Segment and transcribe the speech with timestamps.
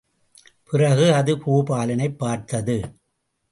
[0.69, 2.77] பிறகு அது பூபாலனைப் பார்த்தது.